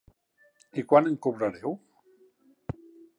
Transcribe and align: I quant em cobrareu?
I 0.81 0.83
quant 0.93 1.09
em 1.09 1.19
cobrareu? 1.27 1.77